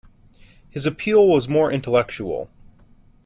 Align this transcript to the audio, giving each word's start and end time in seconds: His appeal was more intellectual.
His 0.67 0.87
appeal 0.87 1.27
was 1.27 1.47
more 1.47 1.71
intellectual. 1.71 2.49